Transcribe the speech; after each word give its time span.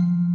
you 0.00 0.29